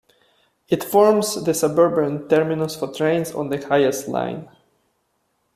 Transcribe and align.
It 0.67 0.83
forms 0.83 1.43
the 1.43 1.53
suburban 1.53 2.27
terminus 2.27 2.75
for 2.75 2.91
trains 2.91 3.33
on 3.33 3.49
the 3.49 3.57
Hayes 3.59 4.07
line. 4.07 4.49